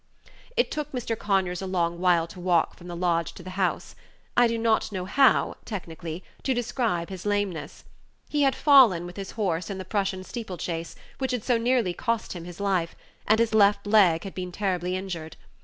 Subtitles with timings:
[0.57, 1.15] It took Mr.
[1.15, 3.93] Conyers a long while to walk from the lodge to the house.
[4.35, 7.83] I do not know how, technically, to describe his lameness.
[8.27, 11.93] He had fallen, with his horse, in the Prussian steeple chase, which had so nearly
[11.93, 12.95] cost him his life,
[13.27, 15.37] and his left leg had been terribly injured.